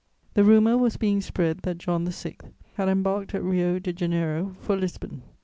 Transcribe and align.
The 0.33 0.43
rumour 0.43 0.79
was 0.79 0.97
being 0.97 1.21
spread 1.21 1.59
that 1.59 1.77
John 1.77 2.05
VI. 2.09 2.37
had 2.73 2.89
embarked 2.89 3.35
at 3.35 3.43
Rio 3.43 3.77
de 3.77 3.93
Janeiro 3.93 4.55
for 4.59 4.75
Lisbon. 4.75 5.21